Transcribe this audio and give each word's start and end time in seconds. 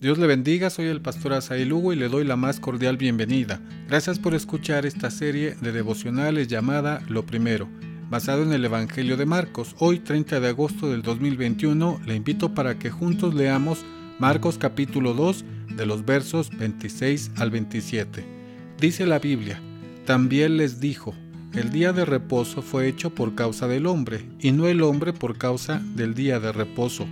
Dios 0.00 0.16
le 0.16 0.26
bendiga, 0.26 0.70
soy 0.70 0.86
el 0.86 1.02
pastor 1.02 1.34
Asaí 1.34 1.66
Lugo 1.66 1.92
y 1.92 1.96
le 1.96 2.08
doy 2.08 2.24
la 2.24 2.36
más 2.36 2.58
cordial 2.58 2.96
bienvenida. 2.96 3.60
Gracias 3.86 4.18
por 4.18 4.34
escuchar 4.34 4.86
esta 4.86 5.10
serie 5.10 5.56
de 5.60 5.72
devocionales 5.72 6.48
llamada 6.48 7.02
Lo 7.06 7.26
Primero, 7.26 7.68
basado 8.08 8.42
en 8.42 8.54
el 8.54 8.64
Evangelio 8.64 9.18
de 9.18 9.26
Marcos. 9.26 9.76
Hoy, 9.78 9.98
30 9.98 10.40
de 10.40 10.48
agosto 10.48 10.90
del 10.90 11.02
2021, 11.02 12.00
le 12.06 12.14
invito 12.14 12.54
para 12.54 12.78
que 12.78 12.88
juntos 12.88 13.34
leamos 13.34 13.84
Marcos 14.18 14.56
capítulo 14.56 15.12
2 15.12 15.44
de 15.76 15.84
los 15.84 16.06
versos 16.06 16.48
26 16.56 17.32
al 17.36 17.50
27. 17.50 18.24
Dice 18.80 19.04
la 19.04 19.18
Biblia, 19.18 19.60
también 20.06 20.56
les 20.56 20.80
dijo, 20.80 21.14
el 21.52 21.70
día 21.72 21.92
de 21.92 22.06
reposo 22.06 22.62
fue 22.62 22.88
hecho 22.88 23.14
por 23.14 23.34
causa 23.34 23.68
del 23.68 23.84
hombre, 23.84 24.30
y 24.40 24.52
no 24.52 24.66
el 24.66 24.80
hombre 24.80 25.12
por 25.12 25.36
causa 25.36 25.82
del 25.94 26.14
día 26.14 26.40
de 26.40 26.52
reposo. 26.52 27.06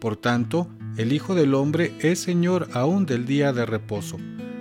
Por 0.00 0.16
tanto, 0.16 0.70
el 0.96 1.12
Hijo 1.12 1.34
del 1.34 1.54
Hombre 1.54 1.92
es 2.00 2.20
Señor 2.20 2.68
aún 2.72 3.04
del 3.04 3.26
día 3.26 3.52
de 3.52 3.66
reposo. 3.66 4.18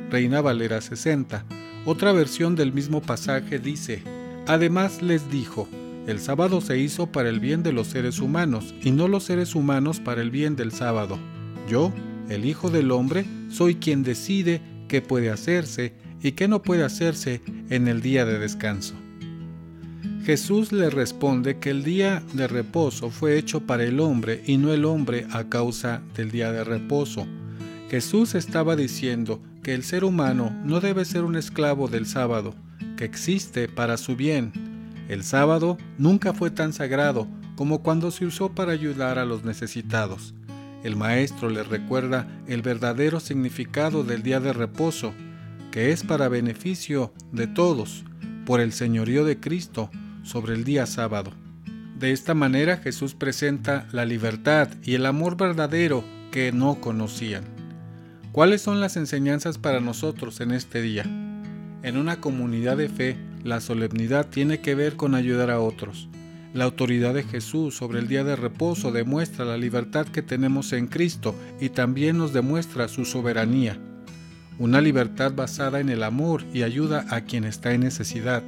Reina 0.10 0.42
Valera 0.42 0.82
60. 0.82 1.46
Otra 1.86 2.12
versión 2.12 2.56
del 2.56 2.74
mismo 2.74 3.02
pasaje 3.02 3.60
dice, 3.60 4.02
Además 4.48 5.02
les 5.02 5.30
dijo, 5.30 5.68
el 6.08 6.20
sábado 6.20 6.60
se 6.60 6.78
hizo 6.80 7.12
para 7.12 7.30
el 7.30 7.40
bien 7.40 7.62
de 7.62 7.72
los 7.72 7.88
seres 7.88 8.20
humanos, 8.20 8.74
y 8.84 8.92
no 8.92 9.08
los 9.08 9.24
seres 9.24 9.54
humanos 9.54 10.00
para 10.00 10.22
el 10.22 10.32
bien 10.32 10.56
del 10.56 10.72
sábado. 10.72 11.20
Yo, 11.70 11.94
el 12.30 12.46
Hijo 12.46 12.70
del 12.70 12.92
Hombre, 12.92 13.26
soy 13.50 13.76
quien 13.76 14.04
decide 14.04 14.62
qué 14.88 15.02
puede 15.02 15.30
hacerse 15.30 15.94
y 16.22 16.32
qué 16.32 16.48
no 16.48 16.64
puede 16.64 16.84
hacerse 16.84 17.42
en 17.70 17.88
el 17.88 18.02
día 18.02 18.26
de 18.26 18.40
descanso. 18.40 18.96
Jesús 20.26 20.72
le 20.72 20.90
responde 20.90 21.60
que 21.60 21.70
el 21.70 21.84
día 21.84 22.24
de 22.32 22.48
reposo 22.48 23.10
fue 23.10 23.38
hecho 23.38 23.68
para 23.68 23.84
el 23.84 24.00
hombre 24.00 24.42
y 24.46 24.56
no 24.56 24.72
el 24.72 24.86
hombre 24.86 25.28
a 25.32 25.50
causa 25.50 26.02
del 26.16 26.32
día 26.32 26.50
de 26.54 26.64
reposo. 26.64 27.28
Jesús 27.90 28.34
estaba 28.34 28.78
diciendo 28.78 29.42
que 29.64 29.74
el 29.74 29.84
ser 29.84 30.06
humano 30.06 30.56
no 30.64 30.80
debe 30.80 31.04
ser 31.04 31.26
un 31.26 31.36
esclavo 31.36 31.90
del 31.90 32.06
sábado, 32.06 32.56
que 32.96 33.04
existe 33.04 33.68
para 33.68 33.98
su 33.98 34.16
bien. 34.16 34.54
El 35.10 35.26
sábado 35.26 35.78
nunca 35.98 36.34
fue 36.34 36.52
tan 36.52 36.72
sagrado 36.72 37.28
como 37.58 37.84
cuando 37.84 38.10
se 38.10 38.26
usó 38.26 38.48
para 38.56 38.72
ayudar 38.72 39.20
a 39.20 39.26
los 39.26 39.44
necesitados. 39.44 40.34
El 40.86 40.96
Maestro 40.96 41.50
le 41.50 41.64
recuerda 41.64 42.30
el 42.48 42.62
verdadero 42.62 43.20
significado 43.20 44.06
del 44.06 44.24
día 44.24 44.40
de 44.40 44.54
reposo, 44.54 45.14
que 45.70 45.92
es 45.92 46.04
para 46.04 46.30
beneficio 46.30 47.14
de 47.34 47.48
todos, 47.48 48.06
por 48.46 48.62
el 48.62 48.72
señorío 48.72 49.26
de 49.26 49.40
Cristo, 49.40 49.90
sobre 50.24 50.56
el 50.56 50.64
día 50.64 50.86
sábado. 50.86 51.32
De 52.00 52.12
esta 52.12 52.34
manera 52.34 52.78
Jesús 52.78 53.14
presenta 53.14 53.88
la 53.92 54.06
libertad 54.06 54.70
y 54.84 54.96
el 54.96 55.06
amor 55.06 55.38
verdadero 55.38 56.04
que 56.32 56.52
no 56.52 56.82
conocían. 56.82 57.44
¿Cuáles 58.32 58.62
son 58.62 58.82
las 58.82 58.98
enseñanzas 58.98 59.60
para 59.60 59.80
nosotros 59.80 60.42
en 60.42 60.52
este 60.52 60.82
día? 60.82 61.04
En 61.84 61.98
una 61.98 62.20
comunidad 62.20 62.78
de 62.78 62.90
fe, 62.90 63.16
la 63.44 63.62
solemnidad 63.62 64.28
tiene 64.30 64.60
que 64.60 64.74
ver 64.74 64.96
con 64.96 65.16
ayudar 65.16 65.52
a 65.52 65.60
otros. 65.60 66.10
La 66.54 66.66
autoridad 66.66 67.14
de 67.14 67.24
Jesús 67.24 67.76
sobre 67.76 68.00
el 68.00 68.08
día 68.08 68.24
de 68.24 68.36
reposo 68.36 68.92
demuestra 68.92 69.44
la 69.44 69.58
libertad 69.58 70.06
que 70.08 70.22
tenemos 70.22 70.72
en 70.74 70.88
Cristo 70.88 71.36
y 71.60 71.70
también 71.70 72.18
nos 72.18 72.32
demuestra 72.32 72.88
su 72.88 73.06
soberanía. 73.06 73.78
Una 74.60 74.82
libertad 74.82 75.34
basada 75.34 75.80
en 75.80 75.90
el 75.90 76.04
amor 76.04 76.44
y 76.54 76.62
ayuda 76.62 77.06
a 77.10 77.22
quien 77.22 77.44
está 77.44 77.74
en 77.74 77.82
necesidad. 77.82 78.44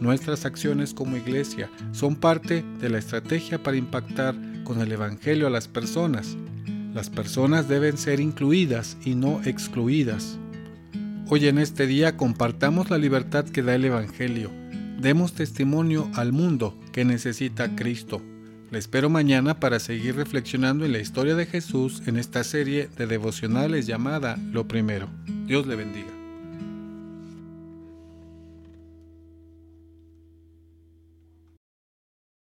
Nuestras 0.00 0.44
acciones 0.44 0.94
como 0.94 1.16
iglesia 1.16 1.70
son 1.92 2.14
parte 2.16 2.64
de 2.80 2.88
la 2.88 2.98
estrategia 2.98 3.62
para 3.62 3.76
impactar 3.76 4.36
con 4.64 4.80
el 4.80 4.92
Evangelio 4.92 5.46
a 5.46 5.50
las 5.50 5.66
personas. 5.66 6.36
Las 6.94 7.10
personas 7.10 7.68
deben 7.68 7.98
ser 7.98 8.20
incluidas 8.20 8.96
y 9.04 9.14
no 9.14 9.40
excluidas. 9.44 10.38
Hoy 11.28 11.46
en 11.48 11.58
este 11.58 11.86
día 11.86 12.16
compartamos 12.16 12.90
la 12.90 12.98
libertad 12.98 13.44
que 13.44 13.62
da 13.62 13.74
el 13.74 13.84
Evangelio. 13.84 14.50
Demos 15.00 15.32
testimonio 15.32 16.10
al 16.14 16.32
mundo 16.32 16.78
que 16.92 17.04
necesita 17.04 17.74
Cristo. 17.76 18.22
Le 18.70 18.78
espero 18.78 19.10
mañana 19.10 19.60
para 19.60 19.78
seguir 19.78 20.16
reflexionando 20.16 20.84
en 20.84 20.92
la 20.92 20.98
historia 20.98 21.34
de 21.34 21.46
Jesús 21.46 22.02
en 22.06 22.18
esta 22.18 22.44
serie 22.44 22.88
de 22.96 23.06
devocionales 23.06 23.86
llamada 23.86 24.36
Lo 24.52 24.68
Primero. 24.68 25.08
Dios 25.46 25.66
le 25.66 25.76
bendiga. 25.76 26.17